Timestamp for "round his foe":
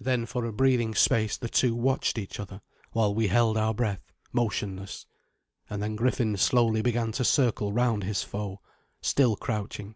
7.72-8.60